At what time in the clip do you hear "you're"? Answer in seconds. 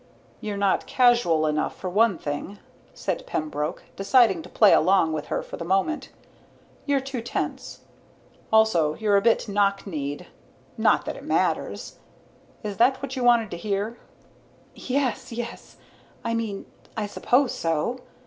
0.39-0.57, 6.87-6.99, 8.95-9.15